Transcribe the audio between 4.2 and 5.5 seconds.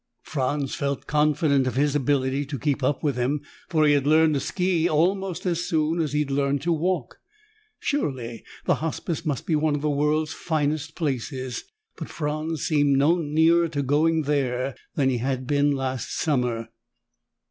to ski almost